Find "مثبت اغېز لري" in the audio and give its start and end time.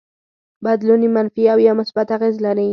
1.79-2.69